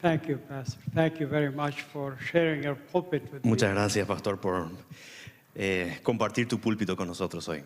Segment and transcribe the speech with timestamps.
[0.00, 0.78] Thank you, Pastor.
[0.94, 3.50] Thank you very much for sharing your pulpit with me.
[3.50, 4.68] Muchas gracias, pastor, por
[5.56, 7.62] eh, compartir tu púlpito con nosotros hoy.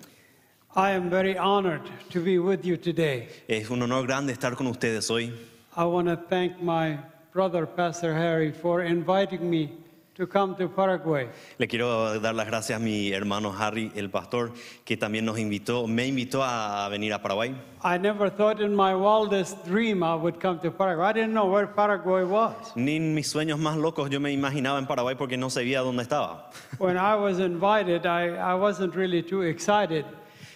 [0.74, 3.29] I am very honored to be with you today.
[3.46, 5.30] Es un honor grande estar con ustedes hoy.
[5.76, 6.98] I want to thank my
[7.32, 9.71] brother, Pastor Harry, for inviting me
[10.15, 11.29] to come to Paraguay.
[11.58, 14.53] Le quiero dar las gracias a mi hermano Harry, el pastor,
[14.85, 17.55] que también nos invitó, me invitó a venir a Paraguay.
[17.83, 21.06] I never thought in my wildest dream I would come to Paraguay.
[21.09, 22.55] I didn't know where Paraguay was.
[22.77, 26.02] Ni en mis sueños más locos yo me imaginaba en Paraguay porque no sabía dónde
[26.02, 26.51] estaba.
[26.79, 30.05] When I was invited, I, I wasn't really too excited,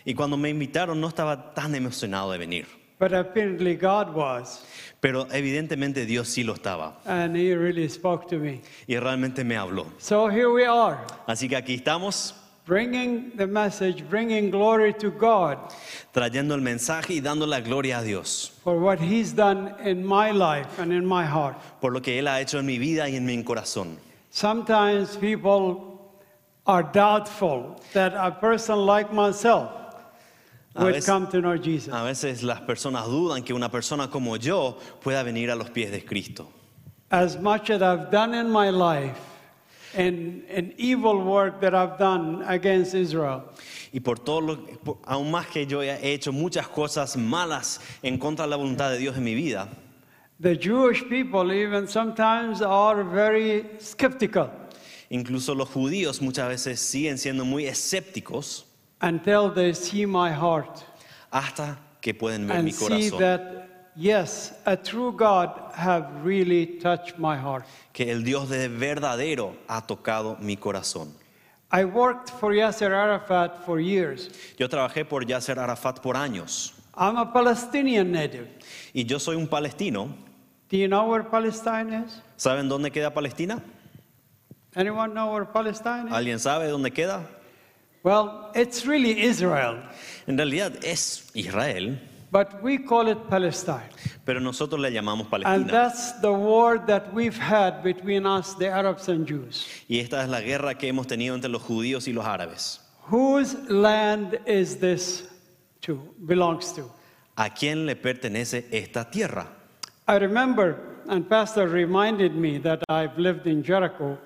[0.04, 2.85] Y cuando me invitaron no estaba tan emocionado de venir.
[2.98, 4.64] But apparently God was,
[5.00, 8.60] Pero evidentemente Dios sí lo estaba and He really spoke to me.
[8.88, 9.86] y realmente me habló.
[9.98, 12.34] So here we are, Así que aquí estamos
[12.66, 15.56] bringing the message, bringing glory to God
[16.12, 20.32] trayendo el mensaje y dando la gloria a Dios for what He's done in my
[20.32, 21.56] life and in my heart.
[21.80, 23.98] por lo que Él ha hecho en mi vida y en mi corazón.
[24.30, 26.00] Sometimes people
[26.66, 29.85] are doubtful that a person like myself
[30.76, 31.92] A veces- come to know Jesus.
[31.92, 35.90] A veces las personas dudan que una persona como yo pueda venir a los pies
[35.90, 36.48] de Cristo.
[37.10, 39.16] As much as I've done in my life
[39.96, 43.44] and, and evil work that I've done against Israel,
[43.92, 44.58] Y por todo lo,
[45.04, 48.98] aún más que yo he hecho muchas cosas malas en contra de la voluntad de
[48.98, 49.68] Dios en mi vida,
[50.38, 54.50] the Jewish people even sometimes are very skeptical
[55.08, 58.65] incluso los judíos muchas veces siguen siendo muy escépticos
[59.00, 60.84] until they see my heart
[61.32, 63.18] hasta que pueden ver mi see corazón.
[63.18, 67.64] that, yes, a true God have really touched my heart.
[67.92, 71.12] Que el Dios de verdadero ha tocado mi corazón.
[71.72, 74.30] I worked for Yasser Arafat for years.
[74.56, 78.48] Yo trabajé por Yasser Arafat por años I'm a Palestinian native.
[78.94, 80.08] y yo soy un palestino.
[80.68, 82.20] Do you know where Palestine is?
[82.36, 83.62] ¿Saben dónde queda Palestina?
[84.74, 86.12] Anyone know where Palestine is?
[86.12, 87.28] ¿Alguien sabe dónde queda?
[88.06, 89.82] Well, it's really Israel,
[90.28, 91.98] En realidad es Israel,
[92.30, 93.90] but we call it Palestine.
[94.24, 95.52] pero nosotros le llamamos Palestina.
[95.56, 99.66] And that's the war that we've had between us, the Arabs and Jews.
[99.88, 102.78] Y esta es la guerra que hemos tenido entre los judíos y los árabes.
[103.10, 105.24] Whose land is this
[105.80, 106.88] to, belongs to?
[107.36, 109.48] ¿A quién le pertenece esta tierra?
[110.06, 110.76] I remember,
[111.08, 114.16] and Pastor reminded me that I've lived in Jericho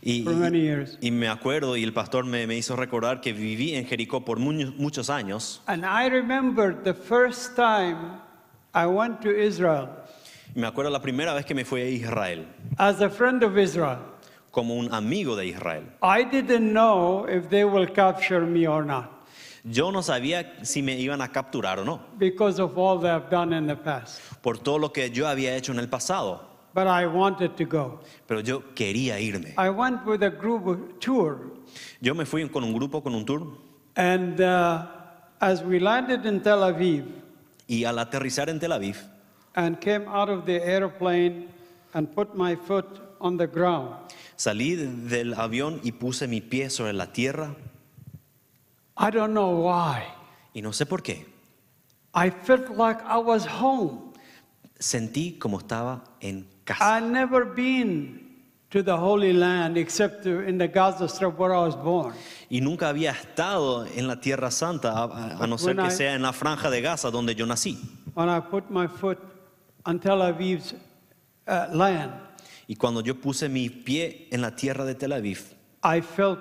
[0.00, 0.98] Y, years.
[1.00, 4.38] y me acuerdo, y el pastor me, me hizo recordar que viví en Jericó por
[4.38, 5.60] muchos, muchos años.
[5.66, 8.20] And I remember the first time
[8.74, 9.88] I went to Israel
[10.54, 12.46] Y me acuerdo la primera vez que me fui a Israel,
[12.78, 13.98] as a friend of Israel.
[14.50, 15.84] como un amigo de Israel.
[16.02, 19.18] I didn't know if they will capture me or not
[19.64, 23.28] Yo no sabía si me iban a capturar o no, because of all they have
[23.28, 24.20] done in the past.
[24.40, 26.47] por todo lo que yo había hecho en el pasado.
[26.74, 28.00] But I wanted to go.
[28.26, 29.54] Pero yo quería irme.
[29.56, 31.38] I went with a group tour,
[32.00, 33.42] Yo me fui con un grupo, con un tour,
[33.96, 34.86] and uh,
[35.40, 37.04] as we landed in Tel Aviv
[37.68, 38.96] y al aterrizar en Tel Aviv,
[39.56, 41.48] and came out of the airplane
[41.94, 42.86] and put my foot
[43.20, 43.94] on the ground,
[44.36, 47.54] salí del avión y puse mi pie sobre la tierra
[48.96, 50.02] I don't know why.
[50.54, 51.24] y no sé por qué.
[52.14, 54.07] I felt like I was home.
[54.78, 56.98] Sentí como estaba en casa.
[56.98, 58.26] I'd never been
[58.70, 62.14] to the Holy Land except in the Gaza Strip where I was born.
[62.48, 65.92] Y nunca había estado en la Tierra Santa, a, a- a no ser When que
[65.92, 67.78] I- sea en la franja de Gaza donde yo nací.
[68.14, 69.18] When I put my foot
[69.84, 70.74] on Tel Aviv's
[71.46, 72.12] uh, land,
[72.68, 76.38] Y cuando yo puse mi pie en la tierra de Tel Aviv, I felt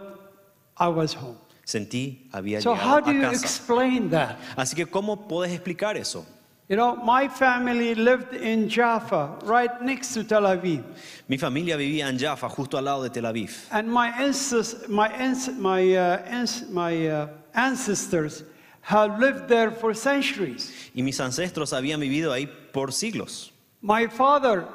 [0.78, 1.38] I was home.
[1.64, 3.46] sentí había So how llegado do a you casa.
[3.46, 4.36] explain that?
[4.58, 6.26] Así que ¿cómo puedes explicar eso?
[6.70, 10.84] You know, my family lived in Jaffa, right next to Tel Aviv.
[11.30, 13.68] Mi familia vivía en Jaffa, justo al lado de Tel Aviv.
[13.72, 15.08] And my, ancestors, my,
[15.58, 18.44] my, uh, my uh, ancestors
[18.82, 20.74] have lived there for centuries.
[20.94, 23.52] Y mis ancestros habían vivido ahí por siglos.
[23.82, 24.68] My father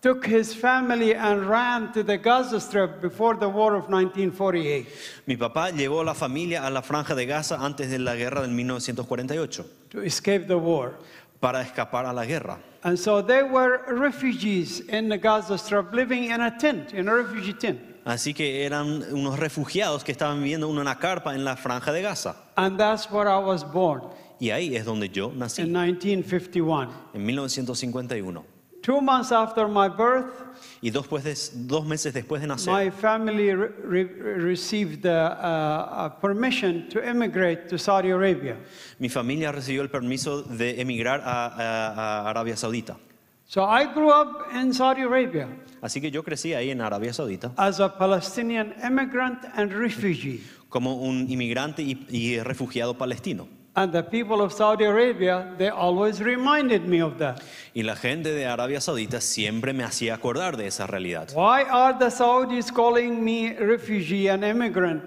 [0.00, 4.86] took his family and ran to the Gaza Strip before the war of 1948
[5.26, 8.42] Mi papá llevó a la familia a la franja de Gaza antes de la guerra
[8.42, 10.94] del 1948 to escape the war.
[11.40, 12.58] Para escapar a la guerra.
[12.82, 17.14] And so they were refugees in the Gaza Strip living in a tent, in a
[17.14, 17.80] refugee tent.
[18.04, 22.02] Así que eran unos refugiados que estaban viviendo en una carpa en la franja de
[22.02, 22.36] Gaza.
[22.56, 24.02] And that's where I was born
[24.40, 26.90] Y ahí es donde yo nací, in 1951.
[27.12, 28.57] en 1951.
[28.88, 30.32] Two months after my birth,
[30.80, 36.88] Y dos, pues dos meses después de nacer, my family re- re- received uh, permission
[36.88, 38.56] to immigrate to Saudi Arabia.
[38.98, 42.96] mi familia recibió el permiso de emigrar a, a- a Arabia Saudita.
[43.44, 45.48] So I grew up in Saudi Arabia
[45.82, 50.40] Así que yo crecí ahí en Arabia Saudita as a Palestinian immigrant and refugee.
[50.70, 53.48] como un inmigrante y, y refugiado palestino.
[53.76, 57.42] And the people of Saudi Arabia, they always reminded me of that.
[57.74, 61.30] Y la gente de Arabia Saudita siempre me hacía acordar de esa realidad.
[61.34, 65.04] Why are the Saudis calling me refugee and immigrant?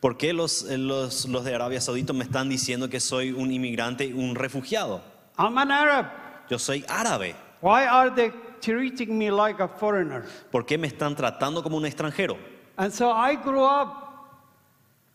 [0.00, 3.50] ¿Por qué los, eh, los, los de Arabia Saudita me están diciendo que soy un
[3.50, 5.00] inmigrante un refugiado?
[5.38, 6.06] I'm an Arab.
[6.48, 7.34] Yo soy árabe.
[7.62, 8.30] Why are they
[8.60, 10.24] treating me like a foreigner?
[10.52, 12.36] ¿Por qué me están tratando como un extranjero?
[12.76, 14.03] And so I grew up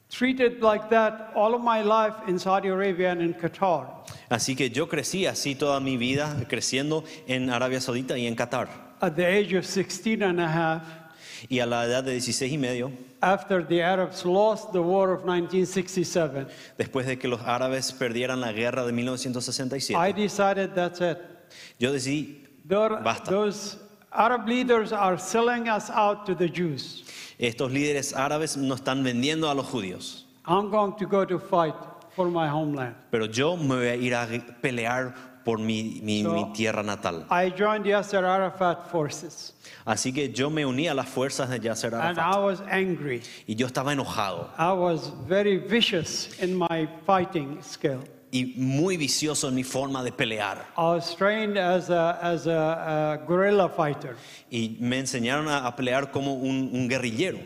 [0.10, 3.88] treated like that all of my life in Saudi Arabia and in Qatar.
[4.30, 8.68] Así que yo crecí así toda mi vida, creciendo en Arabia Saudita y en Qatar.
[9.02, 10.84] At the age of 16 and a half,
[11.50, 12.92] Y a la edad de 16 y medio,
[13.22, 16.48] after the Arabs lost the war of 1967,
[16.78, 21.18] después de que los árabes perdieran la guerra de I 1967, decided that's it.
[21.80, 23.32] yo decidí, There- Basta.
[23.32, 23.78] those
[24.12, 27.04] Arab leaders are selling us out to the Jews.
[27.40, 31.76] estos líderes árabes nos están vendiendo a los judíos, I'm going to go to fight
[32.16, 32.96] for my homeland.
[33.12, 34.26] pero yo me voy a ir a
[34.62, 35.14] pelear
[35.46, 37.26] por mi, mi- So- mi tierra natal.
[37.30, 39.54] I joined the Yasser Arafat forces,
[39.86, 42.18] Así que yo me uní a las fuerzas de Yasser Arafat.
[42.18, 43.22] and I was angry.
[43.48, 48.02] y yo estaba enojado I was very vicious in my fighting skill.
[48.32, 50.66] Y muy vicioso en mi forma de pelear.
[50.78, 54.16] I was trained as a, as a, a guerrilla fighter,
[54.52, 57.40] Y me enseñaron a, a pelear como un, un guerrillero.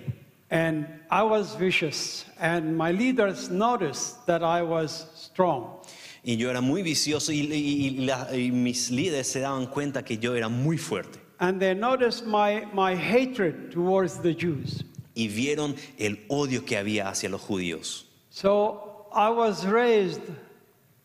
[0.50, 2.26] and I was vicious.
[2.40, 5.80] And my leaders noticed that I was strong.
[6.26, 10.04] Y yo era muy vicioso y, y- y la- y mis líderes se daban cuenta
[10.04, 11.20] que yo era muy fuerte.
[11.40, 14.84] And they noticed my, my hatred towards the Jews.
[15.16, 18.06] Y vieron el odio que había hacia los judíos.
[18.30, 20.22] So I was raised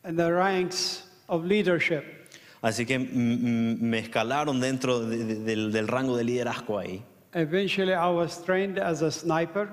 [0.08, 2.04] in the ranks of leadership.
[2.62, 7.02] Así que mm, mm, me escalaron dentro de- de- del, del rango de liderazgo ahí.
[7.34, 9.68] Eventually, I was trained as a sniper,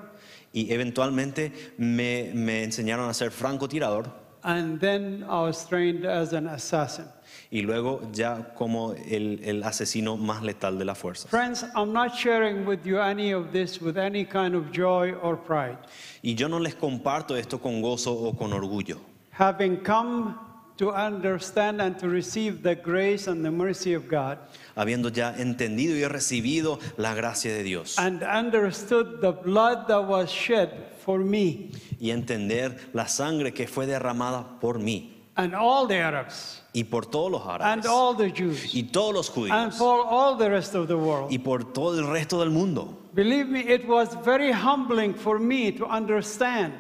[0.53, 4.23] Y eventualmente me, me enseñaron a ser francotirador.
[4.43, 7.05] and then I was trained as an assassin.
[7.49, 11.27] Y luego ya como el, el asesino más letal de la fuerza.
[11.27, 15.35] Friends, I'm not sharing with you any of this with any kind of joy or
[15.37, 15.77] pride.
[16.21, 18.99] Y yo no les comparto esto con gozo o con orgullo.
[19.37, 20.39] Having come
[20.77, 24.37] to understand and to receive the grace and the mercy of God,
[24.77, 27.97] Habiendo ya entendido y recibido la gracia de Dios.
[27.99, 33.85] and understood the blood that was shed for me y entender la sangre que fue
[33.85, 37.73] derramada por mí and all the Arabs y por todos los árabes.
[37.73, 39.51] and all the Jews y todos los judíos.
[39.51, 41.29] and for all the rest of the world.
[41.29, 42.97] y por todo el resto del mundo.
[43.13, 46.73] Believe me, it was very humbling for me to understand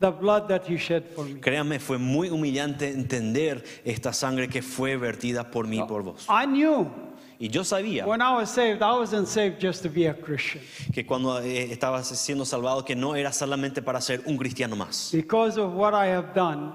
[0.00, 1.40] the blood that He shed for me.
[1.40, 6.26] Créanme, fue muy humillante entender esta sangre que fue vertida por mí y por vos.
[6.28, 6.90] I knew
[7.38, 10.62] Y yo sabía when I was saved, I wasn't saved just to be a Christian.
[10.92, 15.10] que cuando eh, estaba siendo salvado que no era solamente para ser un cristiano más.
[15.12, 16.72] Because of what I have done,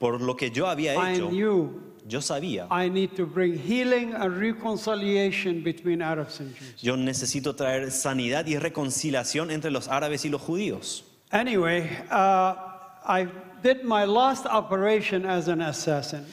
[0.00, 4.12] Por lo que yo había I hecho, knew yo sabía, I need to bring healing
[4.14, 6.80] and reconciliation between Arabs and Jews.
[6.82, 11.04] yo necesito traer sanidad y reconciliación entre los árabes y los judíos.
[11.30, 12.54] Anyway, uh,
[13.08, 13.26] I
[13.62, 16.24] did my last operation as an assassin,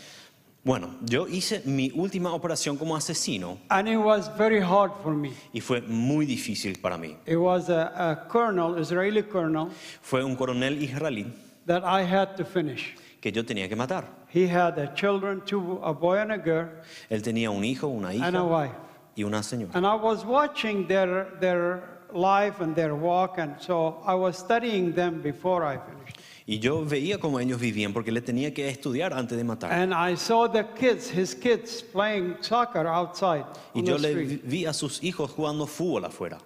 [0.63, 5.31] Bueno, yo hice mi última operación como asesino and it was very hard for me.
[5.54, 7.15] y fue muy difícil para mí.
[7.27, 9.70] It was a, a colonel, Israeli colonel,
[10.01, 11.32] Fue un coronel israelí
[11.67, 12.96] that I had to finish.
[13.22, 14.05] que yo tenía que matar.
[14.27, 16.67] He had a children, two, a boy and a girl,
[17.12, 18.25] Él tenía un hijo, una hija.
[18.25, 18.74] and a wife.
[19.15, 19.72] y una señora.
[19.75, 24.94] And I was watching their, their life and their walk, and so I was studying
[24.94, 26.14] them before I finished.
[26.48, 29.72] Y yo veía cómo ellos vivían porque le tenía que estudiar antes de matar.
[29.72, 34.10] And I saw the kids, his kids, playing soccer outside Y on yo the le
[34.24, 34.42] street.
[34.44, 36.38] vi- a sus hijos jugando fútbol afuera.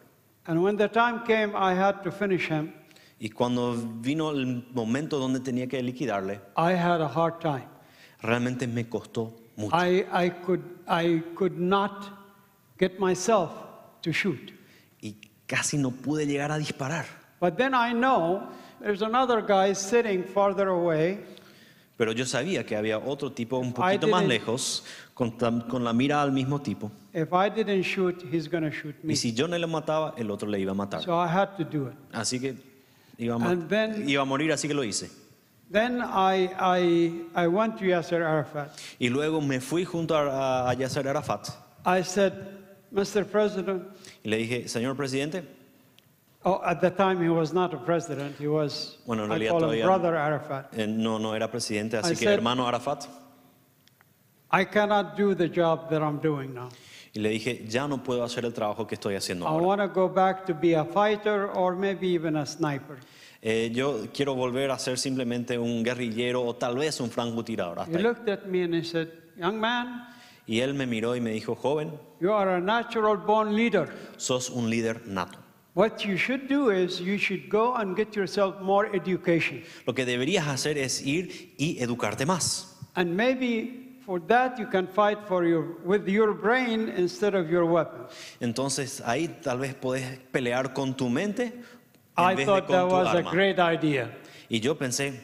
[0.45, 2.71] And when the time came, I had to finish him.
[3.19, 7.65] Y cuando vino el momento donde tenía que liquidarle, I had a hard time.
[8.21, 9.75] realmente me costó mucho.
[9.75, 12.05] I, I, could, I could not
[12.79, 13.51] get myself
[14.01, 14.53] to shoot.
[15.01, 15.15] Y
[15.45, 17.05] casi no pude llegar a disparar.
[17.41, 18.47] But then I know
[18.81, 21.19] there's another guy sitting farther away,
[21.97, 24.83] Pero yo sabía que había otro tipo un poquito más lejos,
[25.13, 26.89] con, con la mira al mismo tipo.
[27.13, 29.13] if I didn't shoot, he's going to shoot me.
[29.13, 31.01] Y si yo no le mataba, el otro le iba a matar.
[31.03, 31.95] So I had to do it.
[32.13, 32.55] Así que
[33.17, 35.09] iba a, And then- iba a morir, así que lo hice.
[35.71, 38.71] Then I, I, I went to Yasser Arafat.
[38.97, 41.49] Y luego me fui junto a, a Yasser Arafat
[41.85, 42.33] I said,
[42.91, 43.25] Mr.
[43.25, 43.83] President,
[44.23, 45.43] y le dije, señor presidente,
[46.45, 49.51] oh, at the time he was not a president, he was, Bueno, en I realidad
[49.59, 50.73] call him Brother Arafat.
[50.77, 53.07] eh, no, no era presidente, así I que said- hermano Arafat,
[54.51, 56.69] I cannot do the job that I'm doing now.
[57.13, 59.65] Y le dije, ya no puedo hacer el trabajo que estoy haciendo I ahora.
[59.65, 62.97] want to go back to be a fighter or maybe even a sniper.
[63.41, 67.79] Eh, yo quiero volver a ser simplemente un guerrillero o tal vez un francotirador.
[67.79, 68.03] hasta He ahí.
[68.03, 70.05] looked at me and he said, Young man,
[70.45, 73.87] Y él me miró y me dijo, joven, you are a natural born leader.
[74.17, 75.37] sos un líder nato.
[75.79, 79.63] What you should do is you should go and get yourself more education.
[79.87, 82.75] Lo que deberías hacer es ir y educarte más.
[82.95, 87.63] And maybe for that you can fight for your, with your brain instead of your
[87.63, 88.07] weapon.
[88.41, 91.43] Entonces ahí tal vez podés pelear con tu mente
[92.17, 93.31] en I vez de thought con that tu was a arma.
[93.31, 94.09] great idea.
[94.49, 95.17] Y yo pensé,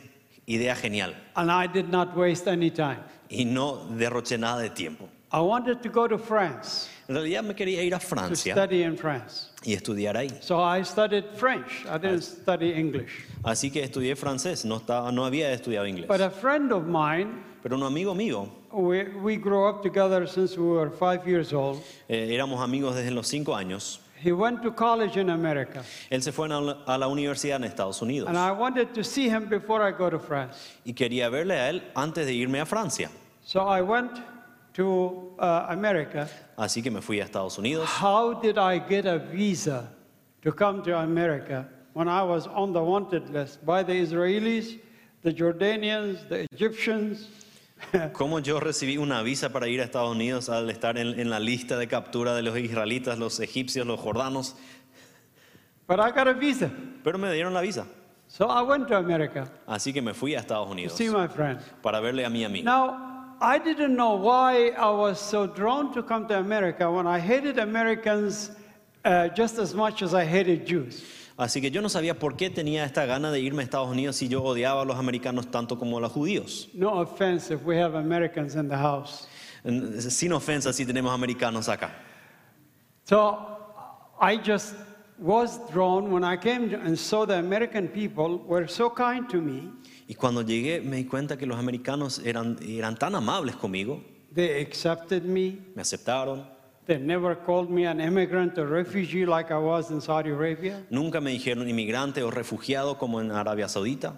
[0.48, 1.14] idea genial.
[1.36, 3.04] And I did not waste any time.
[3.30, 5.10] Y no derroché nada de tiempo.
[5.34, 8.84] I wanted to go to France En realidad me quería ir a to Francia study
[8.84, 9.52] in France.
[9.66, 10.30] Y estudiar ahí.
[10.42, 11.86] So I studied French.
[11.86, 13.26] I didn't study English.
[13.44, 16.08] Así que estudié francés, no, estaba, no había estudiado inglés.
[16.08, 20.56] But a friend of mine, Pero un amigo mío, we, we grew up together since
[20.58, 21.82] we were five years old.
[22.08, 25.84] eh, éramos amigos desde los cinco años, He went to college in America.
[26.10, 29.04] él se fue a la, a la universidad en Estados Unidos And I wanted to
[29.04, 30.78] see him before I go to France.
[30.86, 33.10] y quería verle a él antes de irme a Francia.
[33.44, 34.12] So I went
[34.76, 36.28] to uh, America.
[36.58, 37.88] Así que me fui a Estados Unidos.
[37.88, 39.90] How did I get a visa
[40.42, 44.80] to come to America when I was on the wanted list by the Israelis,
[45.24, 47.28] the Jordanians, the Egyptians?
[48.14, 51.40] ¿Cómo yo recibí una visa para ir a Estados Unidos al estar en, en la
[51.40, 54.56] lista de captura de los israelitas, los egipcios, los jordanos?
[55.88, 56.72] But I got a visa.
[57.04, 57.86] Pero me dieron la visa.
[58.28, 61.28] So I went to America Así que me fui a Estados to Unidos see my
[61.28, 61.60] friend.
[61.82, 62.66] para verle a mi amigo.
[62.66, 63.05] Now,
[63.42, 67.60] I didn't know why I was so drawn to come to America when I hated
[67.60, 68.52] Americans
[69.04, 71.04] uh, just as much as I hated Jews.
[71.38, 74.16] Así que yo no sabía por qué tenía esta gana de irme a Estados Unidos
[74.16, 76.70] si yo odiaba a los americanos tanto como a los judíos.
[76.74, 79.28] No offense if we have Americans in the house.
[80.10, 81.92] Sin ofensa si tenemos americanos acá.
[83.04, 83.58] So
[84.20, 84.76] I just
[85.20, 89.70] was drawn when I came and saw the American people were so kind to me.
[90.08, 94.02] Y cuando llegué me di cuenta que los americanos eran, eran tan amables conmigo,
[94.34, 95.60] They accepted me.
[95.76, 96.46] me aceptaron,
[96.86, 100.84] They never called me an immigrant or refugee like I was in Saudi Arabia.
[100.92, 104.14] nunca me dijeron inmigrante o refugiado como en Arabia Saudita.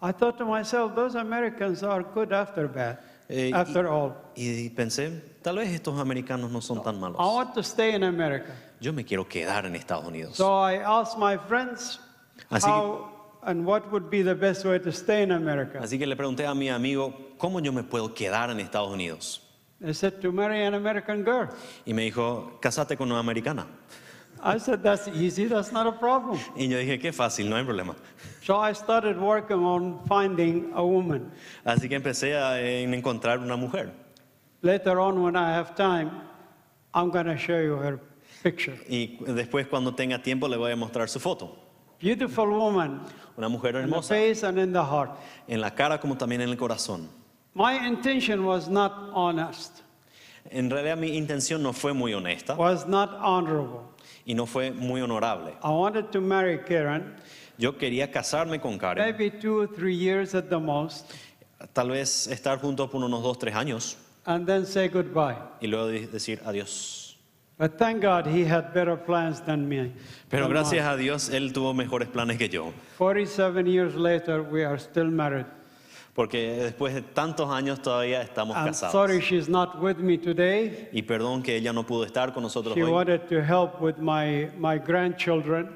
[0.00, 4.14] I thought to myself, those Americans are good after bad, Eh, after all.
[4.36, 7.18] Y pensé, tal vez estos americanos no son tan malos.
[7.18, 8.52] I want to stay in America.
[8.80, 10.36] Yo me quiero quedar en Estados Unidos.
[10.36, 12.00] So I asked my friends
[12.50, 13.08] Así que- how
[13.44, 15.78] and what would be the best way to stay in America.
[15.80, 19.40] Así que le pregunté a mi amigo, ¿cómo yo me puedo quedar en Estados Unidos?
[19.80, 21.48] They said to marry an American girl.
[21.86, 23.66] Y me dijo, casate con una americana.
[24.42, 26.38] I said, that's easy, that's not a problem.
[26.56, 27.96] Y yo dije, qué fácil, no hay problema.
[28.42, 31.32] So I started working on finding a woman.
[31.64, 33.92] Así que empecé a en encontrar una mujer.
[34.62, 36.10] Later on, when I have time,
[36.92, 38.00] I'm going to show you her
[38.42, 38.76] picture.
[38.88, 41.56] Y después cuando tenga tiempo le voy a mostrar su foto.
[42.00, 43.00] Beautiful woman
[43.36, 45.10] Una mujer in the hermosa, face and in the heart.
[45.48, 47.08] en la cara como también en el corazón.
[47.54, 49.82] My intention was not honest,
[50.50, 53.80] En realidad mi intención no fue muy honesta was not honorable.
[54.26, 55.56] y no fue muy honorable.
[55.62, 57.16] I wanted to marry Karen,
[57.58, 61.12] Yo quería casarme con Karen, maybe two or three years at the most,
[61.74, 63.96] tal vez estar juntos por unos dos, tres años
[64.28, 65.36] and then say goodbye.
[65.60, 67.16] y luego de- decir adiós.
[67.58, 69.90] But thank God he had better plans than me.
[70.28, 70.94] Pero than gracias mine.
[70.94, 75.46] a Dios él tuvo mejores planes que yo, 47 years later, we are still married.
[76.14, 78.92] porque después de tantos años todavía estamos I'm casados.
[78.92, 80.88] sorry she's not with me today.
[80.92, 82.90] Y perdón que ella no pudo estar con nosotros She hoy.
[82.92, 85.68] wanted to help with my, my grandchildren.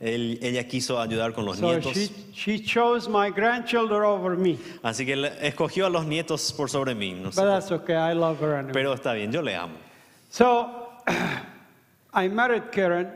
[0.00, 4.56] Él- ella quiso ayudar con los So nietos, she, she chose my grandchildren over me.
[4.82, 7.12] así que escogió a los nietos por sobre mí.
[7.12, 8.72] no But that's okay, I love her anyway.
[8.72, 9.74] Pero está bien, yo le amo.
[10.30, 10.70] So
[12.14, 13.08] I married Karen,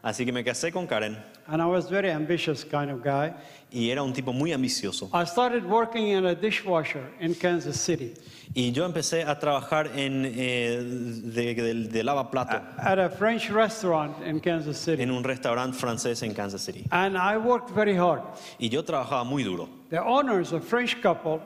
[0.00, 1.18] Así que me casé con Karen
[1.48, 3.32] and I was very ambitious kind of guy.
[3.70, 5.10] y era un tipo muy ambicioso.
[5.12, 8.14] I started working in a dishwasher in Kansas City
[8.54, 14.14] Y yo empecé a trabajar en, eh, de, de- de lavaplato at a French restaurant
[14.26, 15.10] in Kansas en City.
[15.10, 16.84] un restaurante francés en Kansas City.
[16.90, 18.22] And I worked very hard.
[18.58, 19.68] Y yo trabajaba muy duro.
[19.90, 21.40] The owners, a French couple,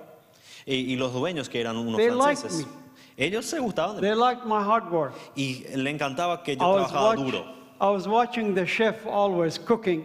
[0.65, 3.27] Y, y los dueños, que eran unos They liked franceses, me.
[3.27, 4.09] ellos se gustaban de mí.
[4.09, 5.13] they liked my hard work.
[5.35, 7.62] Y le encantaba que I yo was, trabajaba duro.
[7.83, 10.05] I was watching the chef always cooking.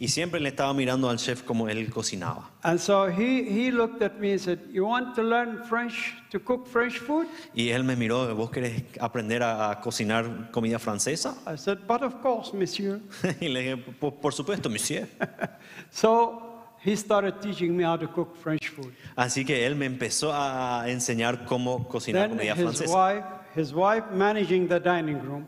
[0.00, 2.50] Y siempre le estaba mirando al chef como él cocinaba.
[2.64, 6.40] And so he, he looked at me and said, You want to learn French, to
[6.40, 7.28] cook French food?
[7.54, 11.36] Y él me miró, ¿vos querés aprender a, a cocinar comida francesa?
[11.46, 13.00] I said, But of course, monsieur.
[13.40, 15.06] y le dije, por, por supuesto, monsieur.
[15.92, 16.42] So
[16.84, 18.92] he started teaching me how to cook French food.
[19.16, 22.92] Así que él me empezó a enseñar cómo cocinar Then comida his francesa.
[22.92, 25.46] wife, his wife managing the dining room,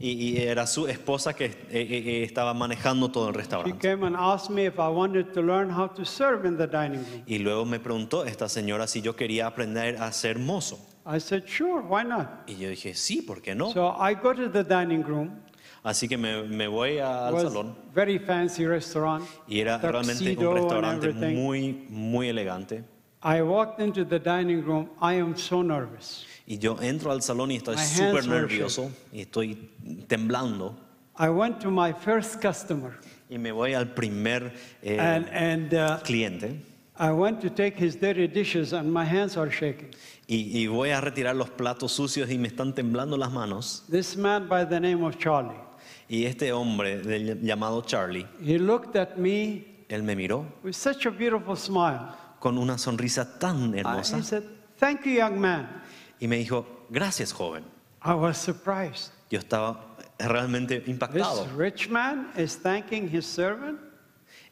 [0.00, 3.78] Y, y era su esposa que eh, eh, eh, estaba manejando todo el she restaurante.
[3.78, 7.00] came and asked me if I wanted to learn how to serve in the dining
[7.04, 7.22] room.
[7.26, 10.78] Y luego me preguntó esta señora si yo quería aprender a ser mozo.
[11.06, 12.26] I said, sure, why not?
[12.48, 13.70] Y yo dije, sí, ¿por qué no?
[13.72, 15.30] So I go to the dining room.
[15.82, 19.22] Así que me, me voy al was salón very fancy restaurant.
[19.46, 21.36] y era realmente tuxedo un and restaurante everything.
[21.36, 22.84] muy, muy elegante.
[23.24, 24.90] I walked into the dining room.
[25.00, 26.26] I am so nervous.
[26.46, 29.56] Y yo entro al salón y estoy My hands súper were nervioso y estoy
[30.06, 30.74] temblando.
[31.16, 32.98] I went to my first customer,
[33.30, 34.52] Y me voy al primer
[34.82, 36.60] eh, and and uh, cliente
[36.98, 39.90] I went to take his dirty dishes, and my hands are shaking.
[40.28, 43.84] y, y voy a retirar los platos sucios y me están temblando las manos.
[43.90, 45.56] This man by the name of Charlie,
[46.08, 51.06] Y este hombre del- llamado Charlie, he looked at me él me miró with such
[51.06, 52.12] a beautiful smile.
[52.44, 54.42] Con una sonrisa tan hermosa he said,
[54.78, 55.66] "Thank you, young man."
[56.20, 57.64] y me dijo, gracias joven.
[58.02, 59.12] I was surprised.
[59.30, 59.80] Yo estaba
[60.18, 61.46] realmente This impactado.
[61.56, 63.80] rich man is thanking his servant.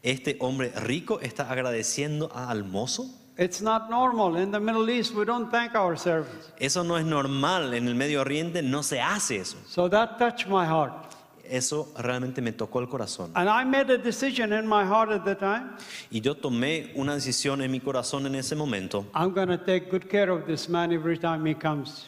[0.02, 3.10] Este hombre rico está agradeciendo al mozo.
[3.36, 5.14] It's not normal in the Middle East.
[5.14, 6.50] We don't thank our servants.
[6.58, 7.74] Eso no es normal.
[7.74, 9.58] En el Medio Oriente no se hace eso.
[9.66, 11.11] So that touched my heart.
[11.52, 13.30] Eso realmente me tocó el corazón.
[13.34, 15.76] And I made a decision in my heart at the time.
[16.10, 19.04] Y yo tomé una decisión en mi corazón en ese momento.
[19.14, 22.06] I'm going to take good care of this man every time he comes.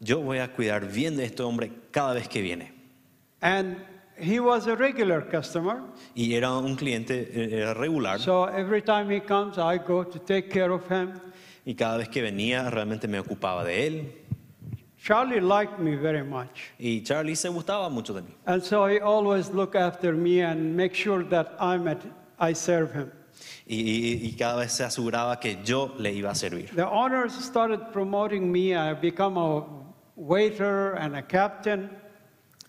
[0.00, 2.72] Yo voy a cuidar bien de este hombre cada vez que viene.
[3.42, 3.76] And
[4.18, 5.80] he was a regular customer.
[6.16, 8.18] Y era un cliente eh, regular.
[8.18, 11.20] So every time he comes, I go to take care of him.
[11.64, 14.12] Y cada vez que venía realmente me ocupaba de él.
[15.04, 16.72] Charlie liked me very much.
[16.80, 18.32] Y Charlie se gustaba mucho de mí.
[18.46, 22.00] And so he always look after me and make sure that I'm at,
[22.38, 23.12] I serve him.
[23.68, 26.70] Y, y- y cada vez se aseguraba que yo le iba a servir.
[26.74, 28.74] The owners started promoting me.
[28.74, 29.64] I become a
[30.16, 31.90] waiter and a captain.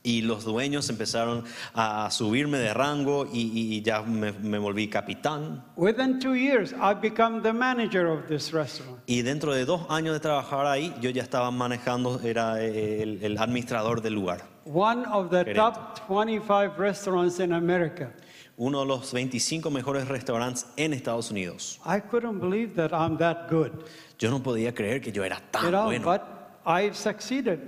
[0.05, 1.43] Y los dueños empezaron
[1.73, 3.41] a subirme de rango y,
[3.75, 5.63] y- ya me, me volví capitán.
[5.75, 8.99] Within two years, I become the manager of this restaurant.
[9.07, 13.19] Y dentro de dos años de trabajar ahí, yo ya estaba manejando, era eh, el,
[13.23, 14.43] el administrador del lugar.
[14.65, 15.55] One of the Gerente.
[15.59, 18.11] top 25 restaurants in America.
[18.57, 21.79] Uno de los 25 mejores restaurantes en Estados Unidos.
[21.85, 23.71] I couldn't believe that I'm that good.
[24.19, 26.21] Yo no podía creer que yo era You tan know, bueno, but
[26.65, 27.59] I succeeded.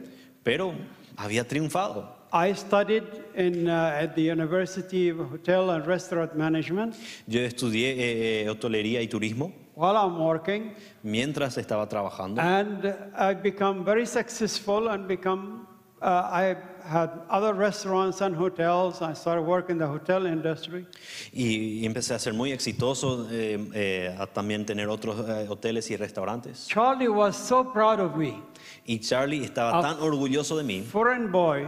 [0.43, 0.73] pero
[1.17, 2.15] había triunfado.
[2.31, 3.03] I studied
[3.35, 6.95] in, uh, at the University of Hotel and Restaurant Management
[7.27, 12.41] Yo estudié eh, eh, hotelería y turismo while I'm working, mientras estaba trabajando.
[12.41, 15.66] and I've become very successful and become.
[16.01, 19.01] I had other restaurants and hotels.
[19.01, 20.85] I started working in the hotel industry.
[21.33, 25.97] Y, empecé a ser muy exitoso, eh, eh, a también tener otros eh, hoteles y
[25.97, 26.67] restaurantes.
[26.67, 28.41] Charlie was so proud of me.
[28.85, 31.67] Y Charlie estaba tan orgulloso de mí Foreign boy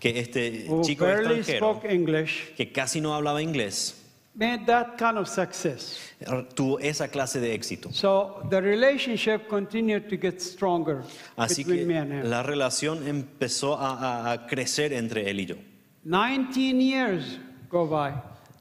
[0.00, 4.05] que este chico extranjero, spoke English que casi no hablaba inglés,
[4.38, 5.98] made that kind of success.
[6.26, 7.90] r- tuvo esa clase de éxito.
[7.92, 11.02] So the relationship continued to get stronger
[11.36, 12.30] Así between que me and him.
[12.30, 15.56] la relación empezó a, a- a crecer entre él y yo.
[16.04, 17.38] 19 years
[17.70, 18.12] go by.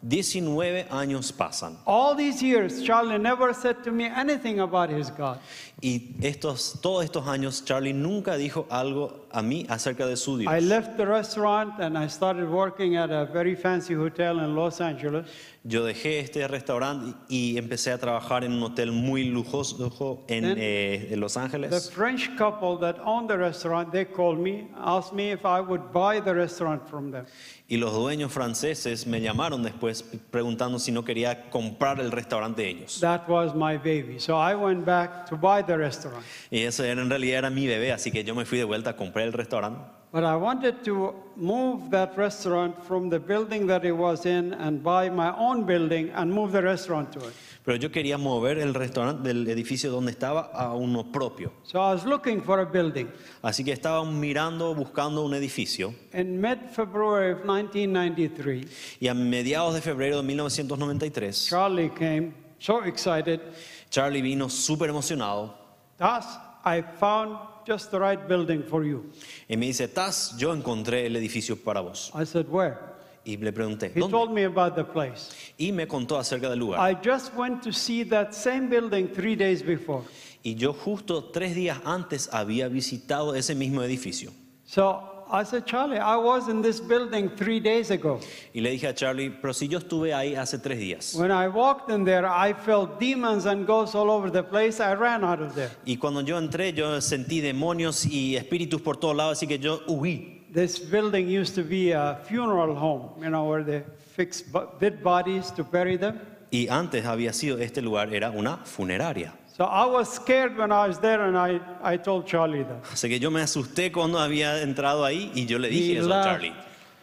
[0.02, 5.40] 19 años pasan All these years, Charlie never said to me anything about his God.
[5.86, 10.52] Y estos, todos estos años Charlie nunca dijo algo a mí acerca de su Dios.
[10.52, 14.82] I left the restaurant and I started working at a very fancy hotel in Los
[14.82, 15.28] Angeles.
[15.64, 20.58] Yo dejé este restaurante y empecé a trabajar en un hotel muy lujoso en, Then-
[20.58, 21.92] eh, en Los The Ángeles.
[21.92, 26.20] French couple that owned the restaurant, they called me, asked me if I would buy
[26.20, 27.26] the restaurant from them.
[27.68, 32.70] Y los dueños franceses me llamaron después preguntando si no quería comprar el restaurante de
[32.70, 33.00] ellos.
[33.02, 34.20] That was my baby.
[34.20, 36.24] So I went back to buy the restaurant.
[36.52, 38.92] Y ese era, en realidad era mi bebé, así que yo me fui de vuelta
[38.92, 39.82] a comprar el restaurante.
[40.16, 44.82] But I wanted to move that restaurant from the building that it was in and
[44.82, 47.34] buy my own building and move the restaurant to it.
[47.66, 51.52] Pero yo quería mover el restaurante del edificio donde estaba a uno propio.
[51.64, 53.08] So I was looking for a building.
[53.42, 55.94] Así que estaba mirando, buscando un edificio.
[56.14, 63.42] In mid-February of 1993, Y a mediados de febrero de 1993, Charlie came, so excited.
[63.90, 65.65] Charlie vino súper emocionado
[65.98, 66.26] Thus,
[66.66, 69.12] I found just the right building for you.
[69.48, 72.12] y me dice, Taz, yo encontré el edificio para vos.
[72.14, 72.78] I said, where?
[73.24, 74.12] Y le pregunté, He ¿dónde?
[74.12, 75.30] told me about the place.
[75.58, 76.80] Y me contó acerca del lugar.
[76.80, 80.04] I just went to see that same building three days before.
[80.44, 84.32] Y yo justo tres días antes había visitado ese mismo edificio.
[84.66, 88.20] So I said, Charlie, I was in this building three days ago.
[88.54, 91.16] Y le dije a Charlie, pero si yo estuve ahí hace tres días.
[91.16, 94.80] When I walked in there, I felt demons and ghosts all over the place.
[94.80, 95.72] I ran out of there.
[95.86, 99.82] Y cuando yo entré, yo sentí demonios y espíritus por todos lados, así que yo
[99.88, 100.44] huí.
[100.54, 103.84] This building used to be a funeral home, you know, where they
[104.16, 104.44] fix
[104.80, 106.20] dead bodies to bury them.
[106.52, 109.34] Y antes había sido, este lugar era una funeraria.
[109.56, 112.84] So I was scared when I was there, and I, I told Charlie that.
[112.92, 116.08] Así que yo me asusté cuando había entrado ahí y yo le dije He eso
[116.08, 116.54] a laughed, Charlie.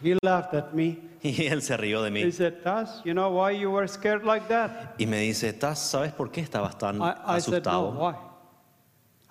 [0.03, 0.99] he laughed at me.
[1.23, 2.31] Y él se rió de He mí.
[2.33, 4.93] said, Tas, you know why you were scared like that?
[4.99, 7.91] Y me dice, "Taz, ¿sabes por qué estabas tan I, I said, no, asustado?
[7.97, 8.15] why?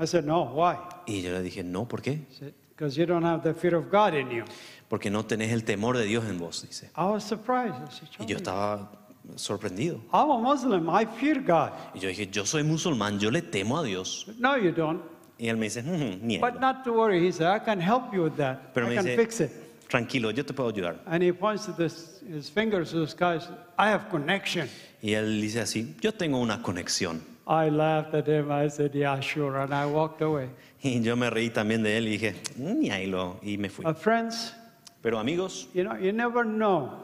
[0.00, 0.76] I said, no, why?
[1.06, 2.24] Y yo le dije, no, ¿por qué?
[2.28, 4.42] He said, because you don't have the fear of God in you.
[4.88, 6.90] Porque no tenés el temor de Dios en vos, dice.
[6.96, 7.74] I was surprised.
[7.76, 8.90] I said, Y yo "Charlie, estaba
[9.36, 10.00] sorprendido.
[10.12, 10.88] I'm a Muslim.
[10.90, 11.72] I fear God.
[11.94, 14.26] Y yo dije, yo soy musulmán, yo le temo a Dios.
[14.38, 15.02] No, you don't.
[15.38, 17.20] Y él me dice, "Mm, ni But not to worry.
[17.24, 18.72] He said, I can help you with that.
[18.74, 19.50] Pero I me can dice, fix it.
[19.88, 20.96] tranquilo, yo te puedo ayudar.
[21.06, 23.40] And he points to this, his fingers to the sky.
[23.78, 24.68] I have connection.
[25.02, 27.20] Y él dice así, yo tengo una conexión.
[27.46, 28.52] I laughed at him.
[28.52, 29.58] I said, yeah, sure.
[29.58, 30.48] And I walked away.
[30.80, 33.84] Y yo me reí también de él y dije, ni ahí lo, y me fui.
[33.84, 34.54] Uh, friends,
[35.02, 37.01] Pero amigos, you know, you never know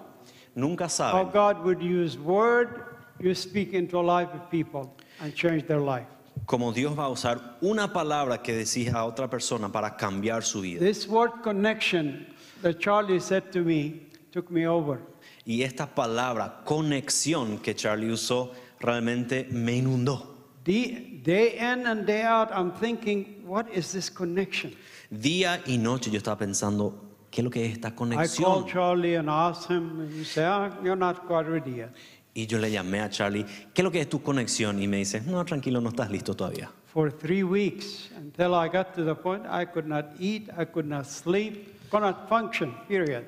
[0.59, 2.85] nunca how saben God would use word
[3.21, 6.07] you speak into a life of people and change their life.
[6.47, 10.63] cómo Dios va a usar una palabra que decís a otra persona para cambiar su
[10.63, 10.81] vida.
[10.81, 12.27] This word connection
[12.63, 14.99] that Charlie said to me took me over.
[15.45, 20.27] Y esta palabra, conexión, que Charlie usó, realmente me inundó.
[20.65, 24.75] Day, day in and day out, I'm thinking, what is this connection?
[25.11, 28.45] Día y noche yo estaba pensando, ¿qué es lo que es esta I conexión?
[28.45, 31.91] called Charlie and asked him, and he said, ah, You're not quite ready yet.
[32.35, 34.81] Y yo le llamé a Charlie, ¿qué es lo que es tu conexión?
[34.81, 36.71] Y me dice, no, tranquilo, no estás listo todavía.
[36.87, 40.87] For three weeks, until I got to the point I could not eat, I could
[40.87, 43.25] not sleep, could not function, period.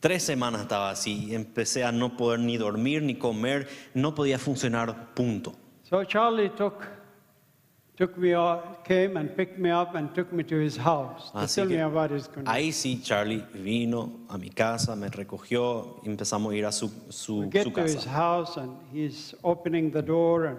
[0.00, 4.38] Tres semanas estaba así y empecé a no poder ni dormir ni comer, no podía
[4.38, 5.54] funcionar, punto.
[5.82, 6.86] So Charlie took,
[8.00, 8.32] took me,
[8.82, 11.76] came and picked me up and took me to his house to Así tell me
[11.82, 12.46] about his condition.
[12.46, 17.40] ahí sí, Charlie vino a mi casa, me recogió empezamos a ir a su, su,
[17.40, 18.08] We get su to his casa.
[18.10, 20.58] house and he's opening the door and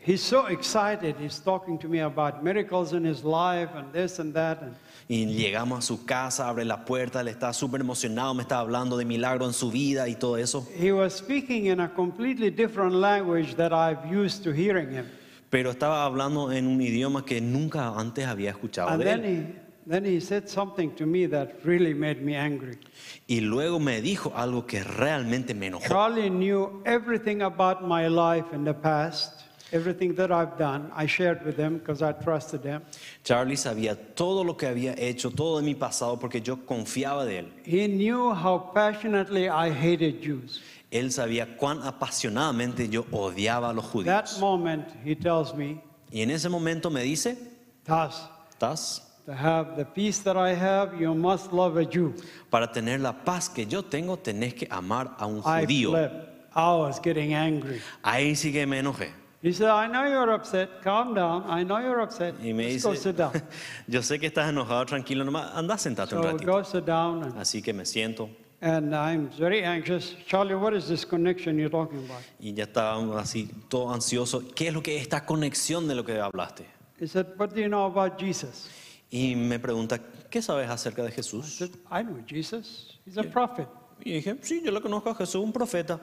[0.00, 1.14] he's so excited.
[1.20, 4.60] He's talking to me about miracles in his life and this and that.
[4.60, 4.74] And
[5.08, 8.96] Y llegamos a su casa, abre la puerta, él está súper emocionado, me estaba hablando
[8.96, 10.66] de milagro en su vida y todo eso.
[10.76, 15.06] he was speaking in a completely different language that I've used to hearing him.
[15.50, 19.26] Pero estaba hablando en un idioma que nunca antes había escuchado And de then él.
[19.26, 22.78] he, then he said something to me that really made me angry.
[23.26, 25.88] Y luego me dijo algo que realmente me enojó.
[25.88, 30.90] Charlie knew everything about my life in the past, everything that I've done.
[30.94, 32.82] I shared with him because I trusted him.
[33.24, 37.38] Charlie sabía todo lo que había hecho, todo de mi pasado, porque yo confiaba de
[37.40, 37.52] él.
[37.64, 40.60] He knew how passionately I hated Jews.
[40.90, 44.40] Él sabía cuán apasionadamente yo odiaba a los That judíos.
[44.40, 45.80] moment, he tells me,
[46.12, 47.36] Y en ese momento me dice,
[47.84, 49.02] Tas, ¿estás?
[49.26, 52.12] to have the peace that I have, you must love a Jew.
[52.50, 55.90] Para tener la paz que yo tengo, tenés que amar a un I judío.
[55.92, 56.26] flipped.
[56.56, 57.80] I was getting angry.
[58.02, 59.12] Ahí sí que me enojé.
[59.42, 60.82] He said, I know you're upset.
[60.82, 61.44] Calm down.
[61.48, 62.34] I know you're upset.
[62.42, 63.32] Y me go dice, sit down.
[63.88, 66.46] yo sé que estás enojado, tranquilo, nomás anda sentate un So ratito.
[66.52, 67.22] go sit down.
[67.22, 68.28] And, Así que me siento
[68.62, 70.14] and I'm very anxious.
[70.26, 72.20] Charlie, what is this connection you're talking about?
[72.38, 74.42] y ya estaba así todo ansioso.
[74.54, 76.66] ¿Qué es lo que es esta conexión de lo que hablaste?
[77.00, 78.68] He said, What do you know about Jesus?
[79.10, 79.98] Y me pregunta,
[80.30, 81.46] ¿qué sabes acerca de I Jesús?
[81.56, 82.98] said, I know Jesus.
[83.06, 83.66] He's a prophet.
[84.04, 85.98] Y dije, sí, yo lo conozco a Jesús, un profeta.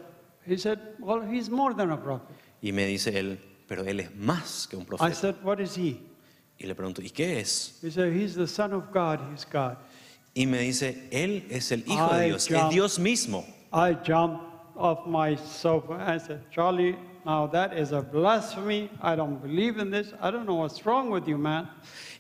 [0.46, 2.36] He said, Well, he's more than a prophet.
[2.62, 5.14] Y me dice él, pero él es más que un I profeta.
[5.14, 6.00] said, What is he?
[6.60, 7.80] Y le pregunto, ¿y qué es?
[7.84, 9.20] He said, He's the Son of God.
[9.32, 9.78] He's God.
[10.34, 13.46] Y me dice, él es el Hijo de Ay, Dios, es Dios mismo.
[13.74, 14.44] I jumped
[14.76, 15.96] off my sofa.
[16.08, 16.96] I said, Charlie,
[17.28, 18.90] now that is a blasphemy.
[19.02, 20.14] I don't believe in this.
[20.22, 21.68] I don't know what's wrong with you, man.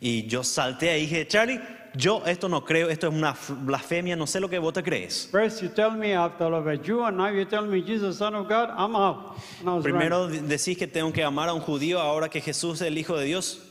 [0.01, 1.59] Y yo salté ahí y dije, Charlie,
[1.95, 3.33] yo esto no creo, esto es una
[3.65, 5.29] blasfemia, no sé lo que vos te crees.
[5.31, 7.81] First, you tell me I have to love a Jew, and now you tell me
[7.81, 8.69] Jesus, Son of God.
[8.77, 9.37] I'm out.
[9.61, 9.99] And I was running.
[10.09, 12.97] Primero de- decís que tengo que amar a un judío, ahora que Jesús es el
[12.97, 13.61] Hijo de Dios,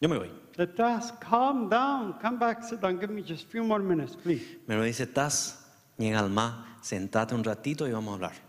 [0.00, 0.30] yo me voy.
[0.56, 2.14] The task, calm down.
[2.22, 2.98] Come back, sit down.
[2.98, 4.42] Give me just a few more minutes, please.
[4.68, 5.66] Me lo dice, Taz,
[5.98, 8.45] mi alma, sentate un ratito y vamos a hablar.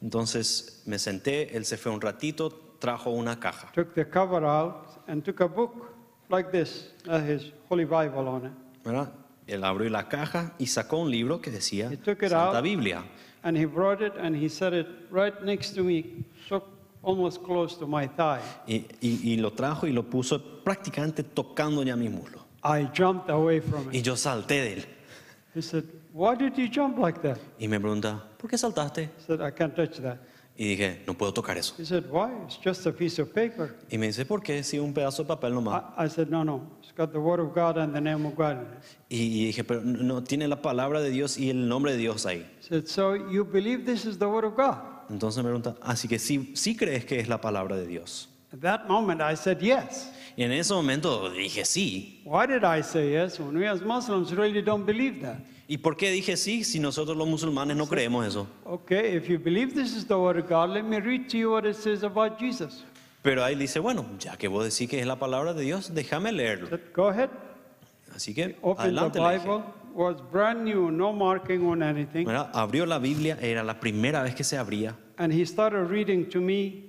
[0.00, 3.70] Entonces me senté, él se fue un ratito, trajo una caja.
[3.74, 5.72] Took the cover out and took a book
[6.28, 8.52] like this, uh, his Holy Bible on it.
[8.84, 9.12] ¿verdad?
[9.46, 12.62] Él abrió la caja y sacó un libro que decía He took it Santa out.
[12.62, 13.02] Biblia.
[13.42, 16.62] And he brought it and he set it right next to me, so
[17.02, 18.40] almost close to my thigh.
[18.66, 22.46] Y, y- y lo trajo y lo puso prácticamente tocando ya mi muslo.
[22.62, 24.04] I jumped away from Y it.
[24.04, 24.86] yo salté de él.
[25.58, 27.36] He said, Why did you jump like that?
[27.58, 29.02] Y me pregunta, ¿por qué saltaste?
[29.02, 30.18] I said, I can't touch that.
[30.56, 31.74] Y dije, no puedo tocar eso.
[31.76, 32.30] He said, Why?
[32.44, 33.74] It's just a piece of paper.
[33.90, 34.62] Y me dice, ¿por qué?
[34.62, 35.82] Si un pedazo de papel nomás.
[35.98, 36.62] I, I said, No, no.
[36.80, 38.58] It's got the Word of God and the name of God.
[39.08, 41.98] Y, y dije, pero no no, tiene la palabra de Dios y el nombre de
[41.98, 42.46] Dios ahí.
[42.60, 44.76] He said, So you believe this is the Word of God?
[45.10, 48.28] Entonces me pregunta, así que sí, sí crees que es la palabra de Dios.
[48.52, 50.10] At that moment, I said, Yes.
[50.38, 52.20] Y en ese momento dije sí.
[52.24, 55.40] Why did I say yes when we as Muslims really don't believe that?
[55.66, 58.46] ¿Y por qué dije sí si nosotros los musulmanes no creemos eso?
[58.64, 61.50] Okay, if you believe this is the Word of God, let me read to you
[61.50, 62.84] what it says about Jesus.
[63.20, 66.30] Pero ahí dice, bueno, ya que vos decís que es la palabra de Dios, déjame
[66.30, 66.68] leerlo.
[66.94, 67.30] Go ahead.
[68.14, 69.18] Así que the adelante.
[69.18, 69.38] dije.
[69.40, 69.64] Bible.
[69.92, 72.26] Was brand new, no marking on anything.
[72.52, 74.94] Abrió la Biblia, era la primera vez que se abría.
[75.18, 76.84] And he started reading to me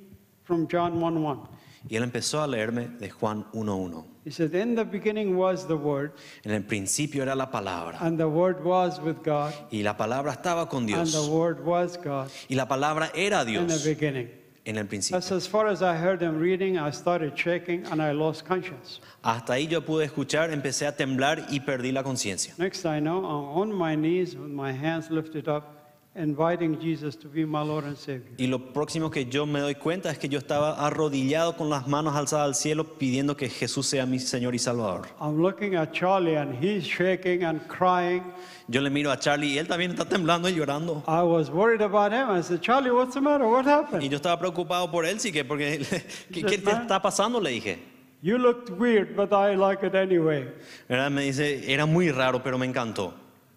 [0.49, 1.47] from John 1 1.
[1.87, 4.03] Y él empezó a leerme de Juan 1.1.
[4.25, 6.11] He said, In the beginning was the Word,
[6.43, 7.99] En el principio era la palabra.
[8.01, 11.29] and the Word was with God, Y la palabra estaba con and the Dios.
[11.29, 14.27] Word was God Y la palabra era in the Dios beginning.
[14.65, 15.17] en el principio.
[15.19, 18.99] That's as far as I heard him reading, I started shaking and I lost conscience.
[19.23, 22.55] Hasta ahí yo pude escuchar, empecé a temblar y perdí la conciencia.
[22.57, 25.78] Next I know, I'm on my knees with my hands lifted up,
[26.15, 28.33] inviting Jesus to be my Lord and Savior.
[28.37, 31.87] Y lo próximo que yo me doy cuenta es que yo estaba arrodillado con las
[31.87, 35.07] manos alzadas al cielo pidiendo que Jesús sea mi Señor y Salvador.
[35.21, 38.23] I'm looking at Charlie and he's shaking and crying.
[38.67, 41.03] Yo le miro a Charlie y él también está temblando y llorando.
[41.07, 42.29] I was worried about him.
[42.29, 43.47] I said, Charlie, what's the matter?
[43.47, 44.09] What Y happened?
[44.09, 45.79] yo estaba preocupado por él, sí que porque
[46.31, 47.39] ¿qué, qué te está pasando?
[47.39, 47.79] Le dije.
[48.21, 50.45] You looked weird, but I like it anyway.
[50.89, 53.13] Me dice, era muy raro, pero me encantó.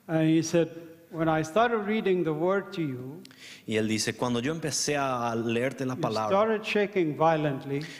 [0.07, 0.69] And he said,
[1.13, 3.23] when I started reading the word to you,
[3.65, 6.61] Y él dice, cuando yo empecé a leerte la palabra,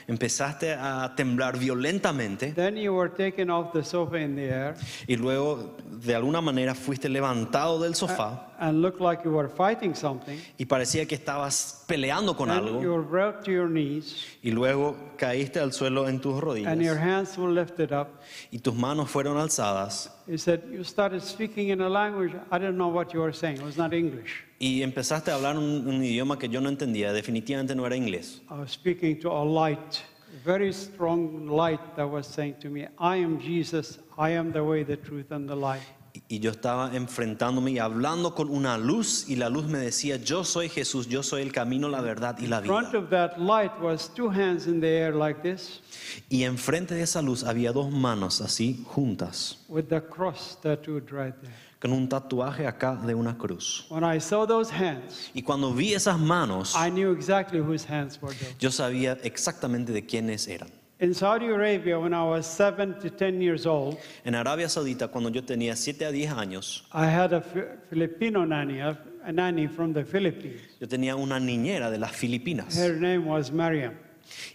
[0.07, 4.75] empezaste a temblar violentamente Then you were taken off the sofa in the air
[5.07, 9.95] y luego de alguna manera fuiste levantado del sofá and looked like you were fighting
[9.95, 10.37] something.
[10.57, 14.95] y parecía que estabas peleando con And algo you were to your knees y luego
[15.17, 16.41] caíste al suelo en tus and
[16.81, 18.09] your rodillas hands were lifted up.
[18.51, 22.77] y tus manos fueron alzadas He said, You started speaking in a language, I didn't
[22.77, 23.57] know what you were saying.
[23.57, 24.45] It was not English.
[24.63, 28.41] Y empezaste a hablar un, un idioma que yo no entendía, definitivamente no era inglés.
[28.49, 29.99] I was speaking to a light,
[30.33, 34.61] a very strong light that was saying to me, I am Jesus, I am the
[34.63, 35.83] way, the truth, and the life.
[36.29, 40.43] Y yo estaba enfrentándome y hablando con una luz y la luz me decía, yo
[40.45, 42.99] soy Jesús, yo soy el camino, la verdad y la In front vida.
[42.99, 45.81] of that light was two hands in the air like this,
[46.29, 51.33] Y enfrente de esa luz había dos manos así juntas, with the cross tattooed right
[51.41, 51.53] there.
[51.83, 53.85] Con un tatuaje acá de una cruz.
[53.89, 58.17] When I saw those hands, Y cuando vi esas manos, I knew exactly whose hands
[58.21, 58.55] were those.
[58.57, 60.69] yo sabía exactamente de quiénes eran.
[61.01, 65.29] In Saudi Arabia, when I was seven to ten years old, En Arabia Saudita, cuando
[65.29, 69.67] yo tenía 7 a 10 años, I had a Fi- Filipino nanny, a, a nanny
[69.67, 70.61] from the Philippines.
[70.79, 73.91] yo tenía una niñera de las Filipinas Her name was Mariam.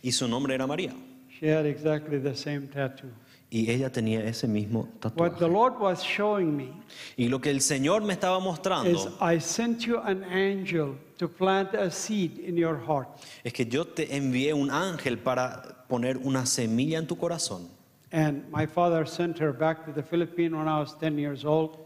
[0.01, 0.95] y su nombre era María.
[1.39, 3.11] She had exactly the same tattoo.
[3.51, 5.09] Y ella tenía ese mismo What the
[5.39, 5.49] tatuaje.
[5.49, 6.71] Lord was showing me
[7.17, 11.75] Y lo que el Señor me estaba mostrando I sent you an angel to plant
[11.75, 13.09] a seed in your heart.
[13.43, 17.69] es que yo te envié un ángel para poner una semilla en tu corazón.
[18.13, 21.79] And my father sent her back to the Philippines when I was 10 years old.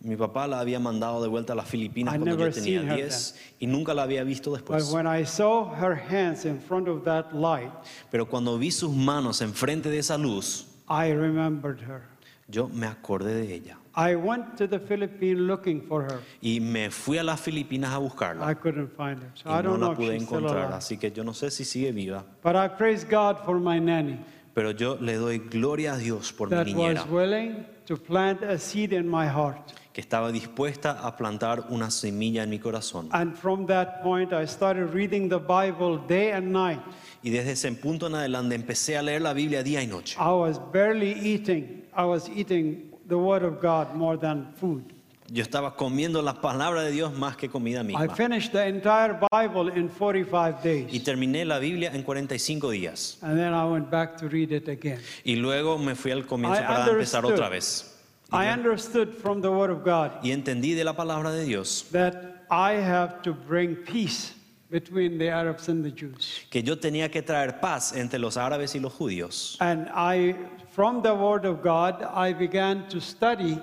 [0.00, 2.88] Mi papá la había mandado de vuelta a las Filipinas I cuando yo tenía seen
[2.90, 4.92] her 10 y nunca la había visto But después.
[4.92, 7.72] when I saw her hands in front of that light,
[8.10, 12.02] Pero cuando vi sus manos enfrente de esa luz, I remembered her.
[12.48, 13.76] yo me acordé de ella.
[13.98, 16.20] I went to the Philippines looking for her.
[16.42, 18.46] Y me fui a las Filipinas a buscarla.
[18.46, 19.30] I couldn't find her.
[19.34, 20.74] So Y I no don't know la if pude she's still encontrar, alive.
[20.76, 22.24] así que yo no sé si sigue viva.
[22.42, 24.18] But I praise God for my nanny
[24.54, 28.42] Pero yo le doy gloria a Dios por mi that niñera, was willing to plant
[28.42, 29.72] a seed in my heart.
[29.96, 33.08] Que estaba dispuesta a plantar una semilla en mi corazón.
[33.12, 36.82] And from that point, I started reading the Bible day and night.
[37.22, 40.18] Y desde ese punto en adelante empecé a leer la Biblia día y noche.
[40.20, 41.86] I was barely eating.
[41.96, 44.82] I was eating the Word of God more than food.
[45.30, 48.14] Yo estaba comiendo la palabra de Dios más que comida I misma.
[48.14, 51.04] finished the entire Bible in 45 Y days.
[51.04, 53.16] terminé la Biblia en 45 días.
[53.22, 55.00] And then I went back to read it again.
[55.24, 57.94] Y luego me fui al comienzo I para empezar otra vez.
[58.32, 62.44] I understood from the Word of God y entendí de la palabra de Dios that
[62.50, 64.32] I have to bring peace
[64.70, 66.40] between the Arabs and the Jews.
[66.50, 69.56] que yo tenía que traer paz entre los árabes y los judíos.
[69.60, 70.34] And I,
[70.70, 73.60] from the Word of God, I began to study,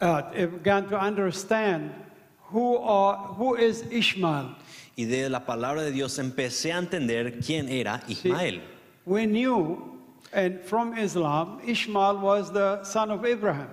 [0.00, 1.92] uh, I began to understand
[2.50, 4.54] who, are, who is Ishmael.
[4.96, 8.60] Y de la palabra de Dios empecé a entender quién era Ismael.
[9.06, 9.98] we knew,
[10.34, 13.70] and from Islam, Ishmael was the son of Abraham.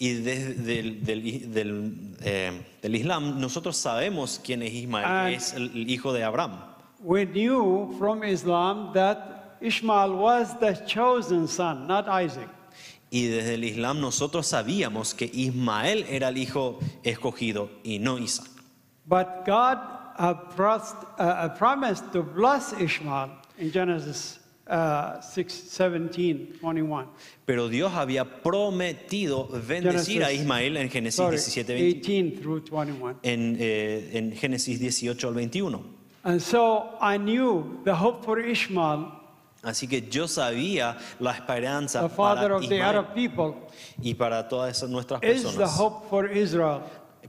[0.00, 5.70] Y desde del, del- del, eh, del Islam nosotros sabemos quién es Ismael, es el,
[5.74, 6.60] el hijo de Abraham.
[7.00, 12.48] We knew from Islam that Ishmael was the chosen son, not Isaac.
[13.10, 18.48] Y desde el Islam nosotros sabíamos que Ismael era el hijo escogido y no Isaac.
[19.06, 19.78] But God
[20.18, 24.37] uh, pros- uh, uh, promised to bless Ishmael in Genesis
[24.68, 27.06] uh, 6, 17, 21.
[27.44, 33.18] Pero Dios había prometido bendecir a Ismael en Génesis Sorry, 17, 20 18 through 21.
[33.22, 35.82] en, eh, en Génesis 18 al 21.
[36.24, 39.12] And so I knew the hope for Ishmael,
[39.62, 43.54] Así que yo sabía la esperanza the father para of the Ismael Arab people,
[44.00, 45.76] y para todas nuestras is the personas.
[45.78, 46.82] hope for Israel.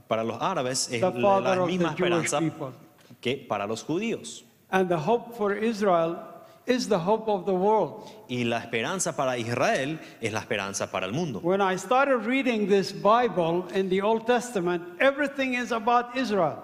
[0.06, 2.68] Para los árabes es The la the misma esperanza people.
[3.20, 4.44] que para los judíos.
[4.70, 6.16] And the hope for Israel
[6.66, 8.08] is the hope of the world.
[8.28, 11.40] Y la esperanza para Israel es la esperanza para el mundo.
[11.40, 16.58] When I started reading this Bible in the Old Testament, everything is about Israel.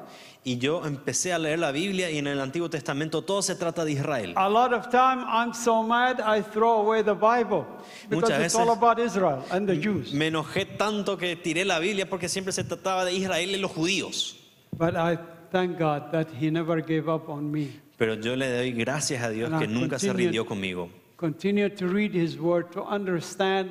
[0.44, 3.84] Y yo empecé a leer la Biblia y en el Antiguo Testamento todo se trata
[3.84, 4.32] de Israel.
[4.36, 7.66] A lot of time I'm so mad I throw away the Bible
[8.08, 10.12] because Muchas it's all about Israel and the Jews.
[10.12, 13.72] Me enojé tanto que tiré la Biblia porque siempre se trataba de Israel y los
[13.72, 14.36] judíos.
[14.78, 15.18] But I
[15.50, 17.72] thank God that He never gave up on me.
[17.96, 20.90] Pero yo le doy gracias a Dios que nunca se rindió conmigo.
[21.16, 23.70] Continue to read His Word to understand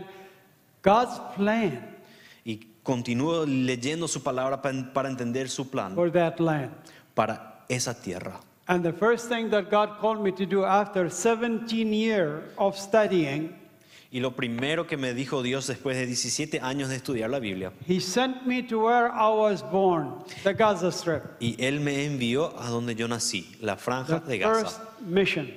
[0.84, 1.96] God's plan
[2.44, 6.72] Y continúo leyendo su palabra pa- para entender su plan for that land.
[7.14, 8.40] para esa tierra.
[8.68, 13.54] And the first thing that God called me to do after 17 years of studying,
[14.16, 17.74] Y lo primero que me dijo Dios después de 17 años de estudiar la Biblia,
[17.86, 21.24] He sent me to where I was born, the Gaza Strip.
[21.42, 25.52] y Él me envió a donde yo nací, la franja The de first Gaza, mission.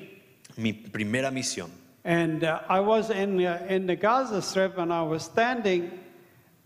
[0.56, 1.70] mi primera misión.
[2.04, 5.92] And uh, I was in, uh, in the Gaza Strip and I was standing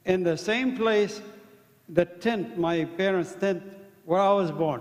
[0.07, 1.21] in the same place,
[1.91, 3.63] the tent, my parents' tent,
[4.07, 4.81] where I was born.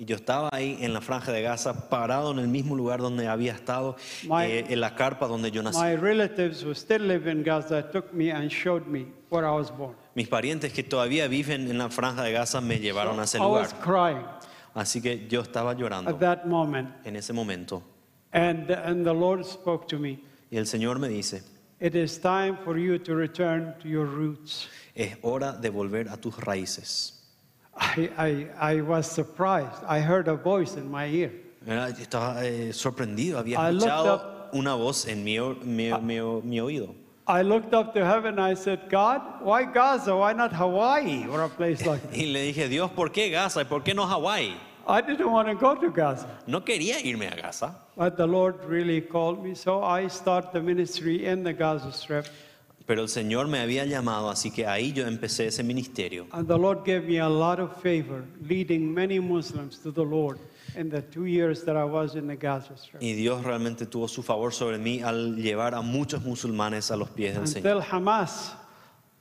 [0.00, 3.28] Y yo estaba ahí en la franja de Gaza, parado en el mismo lugar donde
[3.28, 5.78] había estado, My- eh, en la carpa donde yo nací.
[5.78, 9.70] My relatives who still live in Gaza took me and showed me where I was
[9.70, 9.94] born.
[10.14, 13.42] Mis parientes que todavía viven en la franja de Gaza me llevaron a ese I
[13.42, 13.82] was lugar.
[13.82, 14.26] crying
[14.72, 16.88] Así que yo estaba llorando at that moment.
[17.04, 17.82] en ese momento.
[18.32, 20.22] And, and the Lord spoke to me.
[20.50, 21.42] Y el Señor me dice,
[21.78, 24.66] It is time for you to return to your roots.
[24.94, 27.19] es hora de volver a tus raíces.
[27.80, 29.82] I, I, I was surprised.
[29.88, 31.32] I heard a voice in my ear.
[31.66, 36.94] Estaba eh, sorprendido, había I looked escuchado una voz en mi, mi- mi mi oído.
[37.26, 38.38] I looked up to heaven.
[38.38, 40.16] And I said, God, why Gaza?
[40.16, 42.12] Why not Hawaii or a place like that?
[42.16, 44.54] Y le dije, Dios, ¿por qué Gaza y por qué no Hawái?
[44.86, 46.26] I didn't want to go to Gaza.
[46.46, 49.54] No quería irme a Gaza, But the Lord really called me.
[49.54, 52.26] So I start the ministry in the Gaza Strip.
[52.90, 56.26] Pero el Señor me había llamado, así que ahí yo empecé ese ministerio.
[56.32, 60.40] And the Lord gave me a lot of favor, leading many Muslims to the Lord
[60.74, 63.00] in the two years that I was in the Gaza Strip.
[63.00, 67.10] Y Dios realmente tuvo su favor sobre mí al llevar a muchos musulmanes a los
[67.10, 67.76] pies del Señor.
[67.76, 68.56] Until Hamas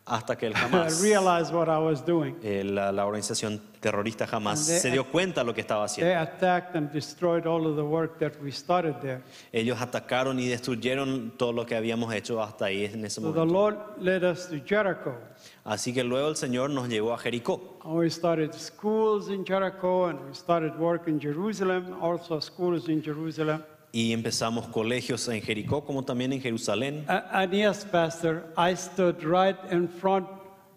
[0.09, 2.35] Hasta que el Hamas, realized what I was doing.
[2.43, 5.85] eh, la, la organización terrorista Hamas, And they- se dio cuenta de lo que estaba
[5.87, 6.19] They haciendo.
[6.21, 9.21] attacked and destroyed all of the work that we started there.
[9.53, 13.39] Ellos atacaron y destruyeron todo lo que habíamos hecho hasta ahí en ese So the
[13.39, 13.53] momento.
[13.53, 15.15] Lord led us to Jericho.
[15.63, 17.77] Así que luego el Señor nos llevó a Jericó.
[17.83, 23.01] And we started schools in Jericho and we started work in Jerusalem, also schools in
[23.03, 23.63] Jerusalem.
[23.91, 27.03] Y empezamos colegios en Jericó como también en Jerusalén.
[27.07, 30.27] A- And yes, Pastor, I stood right in front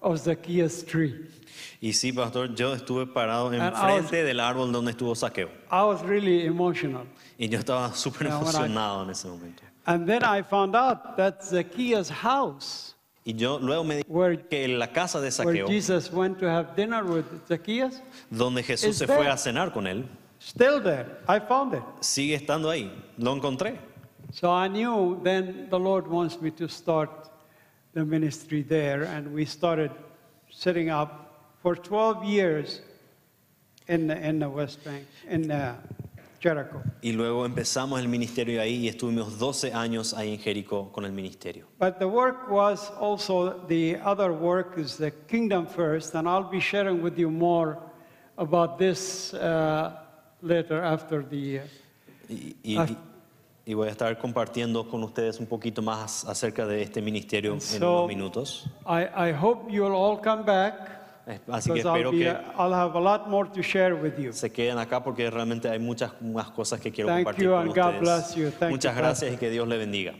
[0.01, 1.29] of Zacchaeus' tree.
[1.81, 5.49] Y sí, pastor, yo estuve parado enfrente del árbol donde estuvo Saqueo.
[5.71, 7.05] I was really emotional.
[7.39, 9.63] Y yo estaba súper when I- emocionado en ese momento.
[9.85, 12.95] And then I found out that Zacchaeus' house,
[13.25, 16.39] Y yo luego me di where, que en la casa de where Saqueo, Jesus went
[16.39, 19.31] to have dinner with Zacchaeus, donde Jesús se fue there.
[19.31, 20.05] a cenar con él,
[20.45, 21.07] still there.
[21.29, 21.83] I found it.
[22.01, 22.91] sigue estando ahí.
[23.19, 23.79] Lo encontré.
[24.33, 27.11] So I knew then the Lord wants me to start
[27.93, 29.91] the ministry there, and we started
[30.51, 32.81] setting up for 12 years
[33.89, 35.77] in the, in the West Bank, in uh,
[36.41, 36.83] Jericho.
[37.03, 41.13] Y luego empezamos el ministerio ahí y estuvimos 12 años ahí en Jericó con el
[41.13, 41.67] ministerio.
[41.79, 46.61] But the work was also the other work is the kingdom first, and I'll be
[46.61, 47.79] sharing with you more
[48.39, 50.02] about this uh,
[50.43, 51.61] later after the.
[51.61, 51.63] Uh,
[52.29, 52.97] Y, y-
[53.65, 57.61] y voy a estar compartiendo con ustedes un poquito más acerca de este ministerio en
[57.61, 58.67] So- unos minutos.
[58.87, 60.91] I, I hope you'll all come back
[61.49, 62.29] Así que espero be, que
[62.59, 64.33] I'll have a lot more to share with you.
[64.33, 67.61] se queden acá porque realmente hay muchas más cosas que quiero Thank compartir you con
[67.61, 68.01] and God ustedes.
[68.01, 68.51] bless you.
[68.59, 70.15] Thank Muchas you, gracias y que Dios le bendiga.